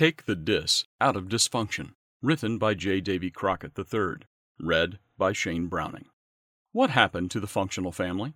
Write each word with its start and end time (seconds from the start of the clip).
Take 0.00 0.24
the 0.24 0.34
Dis 0.34 0.86
Out 0.98 1.14
of 1.14 1.28
Dysfunction, 1.28 1.92
written 2.22 2.56
by 2.56 2.72
J. 2.72 3.02
Davy 3.02 3.30
Crockett 3.30 3.78
III, 3.78 4.26
read 4.58 4.98
by 5.18 5.34
Shane 5.34 5.66
Browning. 5.66 6.06
What 6.72 6.88
happened 6.88 7.30
to 7.32 7.38
the 7.38 7.46
functional 7.46 7.92
family? 7.92 8.32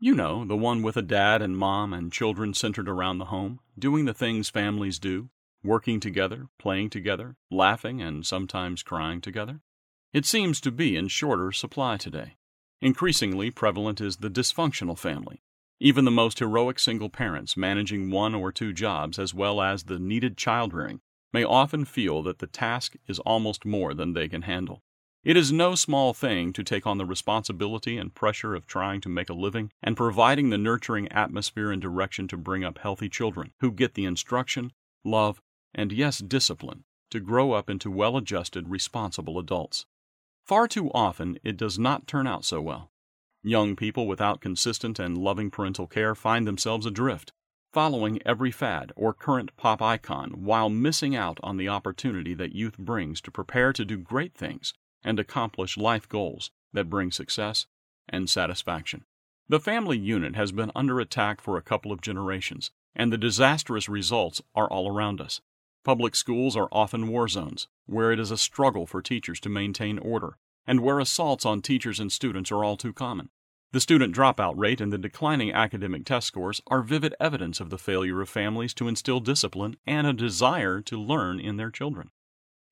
You 0.00 0.16
know, 0.16 0.44
the 0.44 0.56
one 0.56 0.82
with 0.82 0.96
a 0.96 1.02
dad 1.02 1.40
and 1.40 1.56
mom 1.56 1.92
and 1.92 2.12
children 2.12 2.52
centered 2.52 2.88
around 2.88 3.18
the 3.18 3.26
home, 3.26 3.60
doing 3.78 4.06
the 4.06 4.12
things 4.12 4.50
families 4.50 4.98
do, 4.98 5.30
working 5.62 6.00
together, 6.00 6.48
playing 6.58 6.90
together, 6.90 7.36
laughing, 7.48 8.02
and 8.02 8.26
sometimes 8.26 8.82
crying 8.82 9.20
together. 9.20 9.60
It 10.12 10.26
seems 10.26 10.60
to 10.62 10.72
be 10.72 10.96
in 10.96 11.06
shorter 11.06 11.52
supply 11.52 11.96
today. 11.96 12.38
Increasingly 12.80 13.52
prevalent 13.52 14.00
is 14.00 14.16
the 14.16 14.30
dysfunctional 14.30 14.98
family, 14.98 15.44
even 15.84 16.06
the 16.06 16.10
most 16.10 16.38
heroic 16.38 16.78
single 16.78 17.10
parents 17.10 17.58
managing 17.58 18.10
one 18.10 18.34
or 18.34 18.50
two 18.50 18.72
jobs 18.72 19.18
as 19.18 19.34
well 19.34 19.60
as 19.60 19.82
the 19.82 19.98
needed 19.98 20.34
child 20.34 20.72
rearing 20.72 20.98
may 21.30 21.44
often 21.44 21.84
feel 21.84 22.22
that 22.22 22.38
the 22.38 22.46
task 22.46 22.94
is 23.06 23.18
almost 23.18 23.66
more 23.66 23.92
than 23.92 24.14
they 24.14 24.26
can 24.26 24.40
handle. 24.42 24.80
It 25.24 25.36
is 25.36 25.52
no 25.52 25.74
small 25.74 26.14
thing 26.14 26.54
to 26.54 26.64
take 26.64 26.86
on 26.86 26.96
the 26.96 27.04
responsibility 27.04 27.98
and 27.98 28.14
pressure 28.14 28.54
of 28.54 28.66
trying 28.66 29.02
to 29.02 29.10
make 29.10 29.28
a 29.28 29.34
living 29.34 29.72
and 29.82 29.94
providing 29.94 30.48
the 30.48 30.56
nurturing 30.56 31.06
atmosphere 31.12 31.70
and 31.70 31.82
direction 31.82 32.28
to 32.28 32.38
bring 32.38 32.64
up 32.64 32.78
healthy 32.78 33.10
children 33.10 33.52
who 33.60 33.70
get 33.70 33.92
the 33.92 34.06
instruction, 34.06 34.72
love, 35.04 35.42
and 35.74 35.92
yes, 35.92 36.16
discipline 36.16 36.84
to 37.10 37.20
grow 37.20 37.52
up 37.52 37.68
into 37.68 37.90
well 37.90 38.16
adjusted, 38.16 38.70
responsible 38.70 39.38
adults. 39.38 39.84
Far 40.46 40.66
too 40.66 40.90
often, 40.94 41.38
it 41.44 41.58
does 41.58 41.78
not 41.78 42.06
turn 42.06 42.26
out 42.26 42.46
so 42.46 42.62
well. 42.62 42.90
Young 43.46 43.76
people 43.76 44.06
without 44.06 44.40
consistent 44.40 44.98
and 44.98 45.18
loving 45.18 45.50
parental 45.50 45.86
care 45.86 46.14
find 46.14 46.46
themselves 46.46 46.86
adrift, 46.86 47.34
following 47.74 48.18
every 48.24 48.50
fad 48.50 48.90
or 48.96 49.12
current 49.12 49.54
pop 49.58 49.82
icon 49.82 50.44
while 50.44 50.70
missing 50.70 51.14
out 51.14 51.38
on 51.42 51.58
the 51.58 51.68
opportunity 51.68 52.32
that 52.32 52.54
youth 52.54 52.78
brings 52.78 53.20
to 53.20 53.30
prepare 53.30 53.74
to 53.74 53.84
do 53.84 53.98
great 53.98 54.34
things 54.34 54.72
and 55.02 55.20
accomplish 55.20 55.76
life 55.76 56.08
goals 56.08 56.50
that 56.72 56.88
bring 56.88 57.12
success 57.12 57.66
and 58.08 58.30
satisfaction. 58.30 59.04
The 59.46 59.60
family 59.60 59.98
unit 59.98 60.36
has 60.36 60.50
been 60.50 60.72
under 60.74 60.98
attack 60.98 61.42
for 61.42 61.58
a 61.58 61.62
couple 61.62 61.92
of 61.92 62.00
generations, 62.00 62.70
and 62.96 63.12
the 63.12 63.18
disastrous 63.18 63.90
results 63.90 64.40
are 64.54 64.70
all 64.70 64.88
around 64.88 65.20
us. 65.20 65.42
Public 65.84 66.16
schools 66.16 66.56
are 66.56 66.70
often 66.72 67.08
war 67.08 67.28
zones, 67.28 67.68
where 67.84 68.10
it 68.10 68.18
is 68.18 68.30
a 68.30 68.38
struggle 68.38 68.86
for 68.86 69.02
teachers 69.02 69.38
to 69.40 69.50
maintain 69.50 69.98
order 69.98 70.38
and 70.66 70.80
where 70.80 70.98
assaults 70.98 71.44
on 71.44 71.62
teachers 71.62 72.00
and 72.00 72.10
students 72.10 72.50
are 72.50 72.64
all 72.64 72.76
too 72.76 72.92
common. 72.92 73.28
The 73.72 73.80
student 73.80 74.14
dropout 74.14 74.54
rate 74.56 74.80
and 74.80 74.92
the 74.92 74.98
declining 74.98 75.52
academic 75.52 76.04
test 76.04 76.28
scores 76.28 76.60
are 76.68 76.80
vivid 76.80 77.14
evidence 77.18 77.58
of 77.58 77.70
the 77.70 77.78
failure 77.78 78.20
of 78.20 78.28
families 78.28 78.72
to 78.74 78.86
instill 78.86 79.18
discipline 79.18 79.76
and 79.84 80.06
a 80.06 80.12
desire 80.12 80.80
to 80.82 81.00
learn 81.00 81.40
in 81.40 81.56
their 81.56 81.70
children. 81.70 82.10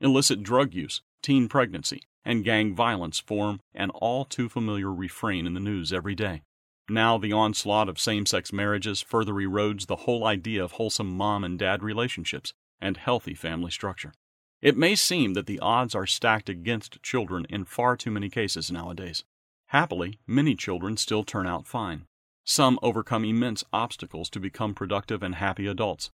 Illicit 0.01 0.45
drug 0.45 0.75
use, 0.75 1.03
teen 1.21 1.49
pregnancy, 1.49 2.03
and 2.25 2.45
gang 2.45 2.75
violence 2.75 3.19
form 3.19 3.61
an 3.75 3.91
all 3.91 4.25
too 4.25 4.49
familiar 4.49 4.93
refrain 4.93 5.47
in 5.47 5.55
the 5.55 5.61
news 5.61 5.93
every 5.93 6.15
day. 6.15 6.43
Now, 6.89 7.19
the 7.19 7.33
onslaught 7.33 7.89
of 7.89 7.99
same 7.99 8.27
sex 8.27 8.53
marriages 8.53 9.01
further 9.01 9.33
erodes 9.35 9.87
the 9.87 9.97
whole 9.97 10.25
idea 10.25 10.63
of 10.63 10.73
wholesome 10.73 11.17
mom 11.17 11.43
and 11.43 11.59
dad 11.59 11.83
relationships 11.83 12.53
and 12.81 12.97
healthy 12.97 13.35
family 13.35 13.71
structure. 13.71 14.13
It 14.63 14.77
may 14.77 14.95
seem 14.95 15.35
that 15.35 15.47
the 15.47 15.59
odds 15.59 15.93
are 15.93 16.07
stacked 16.07 16.49
against 16.49 17.03
children 17.03 17.47
in 17.51 17.65
far 17.65 17.97
too 17.97 18.13
many 18.13 18.31
cases 18.31 18.71
nowadays. 18.71 19.25
Happily, 19.67 20.21
many 20.25 20.55
children 20.55 20.97
still 20.97 21.25
turn 21.25 21.49
out 21.49 21.67
fine. 21.67 22.07
Some 22.45 22.79
overcome 22.81 23.25
immense 23.25 23.65
obstacles 23.73 24.31
to 24.31 24.39
become 24.41 24.73
productive 24.73 25.21
and 25.21 25.35
happy 25.35 25.67
adults. 25.67 26.11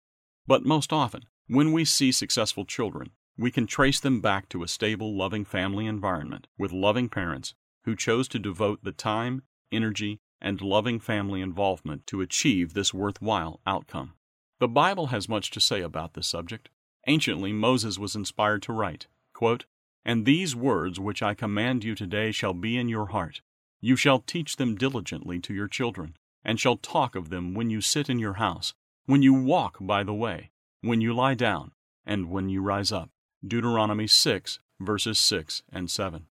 But 0.47 0.67
most 0.67 0.93
often, 0.93 1.23
when 1.47 1.73
we 1.73 1.87
see 1.87 2.13
successful 2.13 2.67
children, 2.67 3.13
we 3.39 3.51
can 3.51 3.67
trace 3.67 3.99
them 3.99 4.21
back 4.21 4.51
to 4.51 4.63
a 4.63 4.69
stable, 4.69 5.17
loving 5.17 5.47
family 5.47 5.87
environment 5.87 6.47
with 6.59 6.71
loving 6.71 7.09
parents 7.09 7.55
who 7.85 7.97
chose 7.97 8.29
to 8.29 8.39
devote 8.39 8.85
the 8.85 8.93
time, 8.93 9.43
energy, 9.73 10.21
and 10.41 10.61
loving 10.61 11.01
family 11.01 11.41
involvement 11.41 12.07
to 12.09 12.21
achieve 12.21 12.75
this 12.75 12.93
worthwhile 12.93 13.61
outcome. 13.67 14.13
The 14.59 14.69
Bible 14.69 15.07
has 15.07 15.29
much 15.31 15.51
to 15.53 15.61
say 15.61 15.81
about 15.81 16.13
this 16.13 16.27
subject. 16.27 16.69
Anciently, 17.07 17.53
Moses 17.53 17.99
was 17.99 18.17
inspired 18.17 18.63
to 18.63 18.73
write, 18.73 19.07
quote, 19.33 19.67
And 20.05 20.25
these 20.25 20.57
words 20.57 20.99
which 20.99 21.23
I 21.23 21.35
command 21.35 21.85
you 21.85 21.95
today 21.95 22.33
shall 22.33 22.55
be 22.55 22.77
in 22.79 22.89
your 22.89 23.07
heart. 23.07 23.43
You 23.81 23.97
shall 23.97 24.21
teach 24.21 24.57
them 24.57 24.77
diligently 24.77 25.39
to 25.41 25.53
your 25.53 25.69
children, 25.69 26.17
and 26.45 26.59
shall 26.59 26.77
talk 26.77 27.15
of 27.15 27.29
them 27.29 27.55
when 27.55 27.69
you 27.69 27.81
sit 27.81 28.09
in 28.09 28.19
your 28.19 28.35
house, 28.35 28.75
when 29.07 29.23
you 29.23 29.35
walk 29.35 29.77
by 29.81 30.03
the 30.03 30.15
way, 30.15 30.51
when 30.81 31.01
you 31.01 31.13
lie 31.13 31.35
down, 31.35 31.73
and 32.07 32.31
when 32.31 32.49
you 32.49 32.63
rise 32.63 32.91
up. 32.91 33.11
Deuteronomy 33.47 34.07
6, 34.07 34.61
verses 34.81 35.19
6 35.19 35.63
and 35.71 35.91
7. 35.91 36.27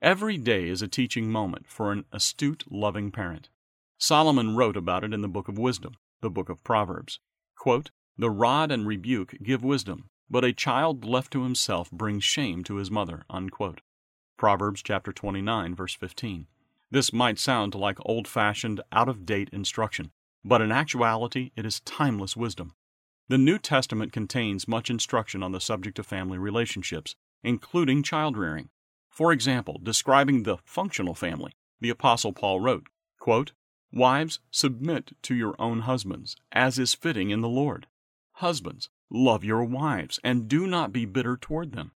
Every 0.00 0.38
day 0.38 0.68
is 0.68 0.80
a 0.80 0.88
teaching 0.88 1.30
moment 1.30 1.66
for 1.66 1.92
an 1.92 2.04
astute, 2.12 2.64
loving 2.70 3.10
parent. 3.10 3.50
Solomon 3.98 4.56
wrote 4.56 4.76
about 4.76 5.04
it 5.04 5.12
in 5.12 5.20
the 5.20 5.28
book 5.28 5.48
of 5.48 5.58
Wisdom, 5.58 5.96
the 6.20 6.30
book 6.30 6.48
of 6.48 6.64
Proverbs. 6.64 7.20
Quote, 7.56 7.90
the 8.16 8.30
rod 8.30 8.70
and 8.70 8.86
rebuke 8.86 9.34
give 9.42 9.64
wisdom, 9.64 10.08
but 10.30 10.44
a 10.44 10.52
child 10.52 11.04
left 11.04 11.32
to 11.32 11.42
himself 11.42 11.90
brings 11.90 12.24
shame 12.24 12.64
to 12.64 12.76
his 12.76 12.90
mother. 12.90 13.24
Unquote. 13.28 13.80
Proverbs 14.36 14.82
chapter 14.82 15.12
29 15.12 15.74
verse 15.74 15.94
15. 15.94 16.46
This 16.90 17.12
might 17.12 17.38
sound 17.38 17.74
like 17.74 17.98
old-fashioned, 18.06 18.80
out-of-date 18.92 19.48
instruction, 19.52 20.12
but 20.44 20.60
in 20.60 20.70
actuality 20.70 21.50
it 21.56 21.66
is 21.66 21.80
timeless 21.80 22.36
wisdom. 22.36 22.74
The 23.28 23.38
New 23.38 23.58
Testament 23.58 24.12
contains 24.12 24.68
much 24.68 24.90
instruction 24.90 25.42
on 25.42 25.52
the 25.52 25.60
subject 25.60 25.98
of 25.98 26.06
family 26.06 26.38
relationships, 26.38 27.16
including 27.42 28.02
child 28.02 28.36
rearing. 28.36 28.68
For 29.08 29.32
example, 29.32 29.80
describing 29.82 30.42
the 30.42 30.58
functional 30.64 31.14
family, 31.14 31.52
the 31.80 31.90
apostle 31.90 32.32
Paul 32.32 32.60
wrote, 32.60 32.88
quote, 33.18 33.52
"Wives, 33.92 34.40
submit 34.50 35.12
to 35.22 35.34
your 35.34 35.54
own 35.58 35.80
husbands, 35.80 36.36
as 36.52 36.78
is 36.78 36.94
fitting 36.94 37.30
in 37.30 37.40
the 37.40 37.48
Lord. 37.48 37.86
Husbands, 38.32 38.90
love 39.14 39.44
your 39.44 39.64
wives, 39.64 40.18
and 40.24 40.48
do 40.48 40.66
not 40.66 40.92
be 40.92 41.04
bitter 41.04 41.36
toward 41.36 41.72
them. 41.72 41.92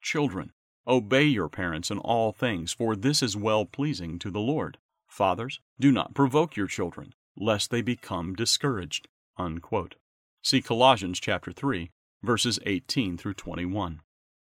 Children, 0.00 0.52
obey 0.86 1.24
your 1.24 1.48
parents 1.48 1.90
in 1.90 1.98
all 1.98 2.32
things, 2.32 2.72
for 2.72 2.96
this 2.96 3.22
is 3.22 3.36
well 3.36 3.64
pleasing 3.66 4.18
to 4.18 4.30
the 4.30 4.40
Lord. 4.40 4.78
Fathers, 5.06 5.60
do 5.78 5.92
not 5.92 6.14
provoke 6.14 6.56
your 6.56 6.66
children, 6.66 7.14
lest 7.36 7.70
they 7.70 7.82
become 7.82 8.34
discouraged. 8.34 9.08
Unquote. 9.36 9.96
See 10.42 10.60
Colossians 10.60 11.20
chapter 11.20 11.52
3, 11.52 11.90
verses 12.22 12.58
18 12.64 13.16
through 13.16 13.34
21. 13.34 14.00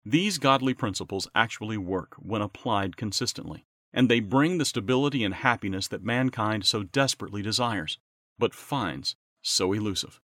These 0.06 0.38
godly 0.38 0.74
principles 0.74 1.28
actually 1.36 1.78
work 1.78 2.16
when 2.18 2.42
applied 2.42 2.98
consistently, 2.98 3.66
and 3.94 4.10
they 4.10 4.20
bring 4.20 4.58
the 4.58 4.66
stability 4.66 5.24
and 5.24 5.34
happiness 5.34 5.88
that 5.90 6.04
mankind 6.04 6.66
so 6.66 6.84
desperately 6.84 7.42
desires, 7.42 8.00
but 8.40 8.54
finds 8.54 9.16
so 9.42 9.74
elusive. 9.74 10.20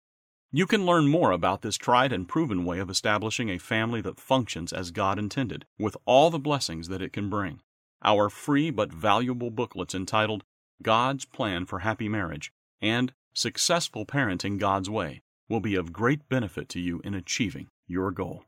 You 0.55 0.67
can 0.67 0.85
learn 0.85 1.09
more 1.09 1.31
about 1.31 1.63
this 1.63 1.79
tried 1.79 2.13
and 2.13 2.29
proven 2.29 2.67
way 2.67 2.79
of 2.79 2.91
establishing 2.91 3.49
a 3.49 3.57
family 3.57 4.03
that 4.03 4.21
functions 4.21 4.71
as 4.71 4.91
God 4.91 5.19
intended, 5.19 5.65
with 5.79 5.97
all 6.05 6.29
the 6.29 6.39
blessings 6.39 6.89
that 6.89 7.01
it 7.01 7.11
can 7.11 7.31
bring. 7.31 7.61
Our 8.05 8.29
free 8.29 8.71
but 8.71 8.93
valuable 8.93 9.51
booklets 9.51 9.95
entitled 9.95 10.45
God's 10.83 11.25
Plan 11.25 11.65
for 11.65 11.79
Happy 11.79 12.07
Marriage 12.07 12.53
and 12.83 13.15
Successful 13.33 14.05
Parenting 14.05 14.59
God's 14.59 14.91
Way 14.91 15.23
will 15.49 15.61
be 15.61 15.75
of 15.75 15.91
great 15.91 16.29
benefit 16.29 16.69
to 16.69 16.81
you 16.81 17.01
in 17.03 17.15
achieving 17.15 17.69
your 17.87 18.11
goal. 18.11 18.45